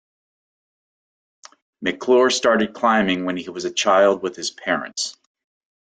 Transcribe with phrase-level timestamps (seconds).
[1.83, 5.15] McClure started climbing when he was a child with his parents.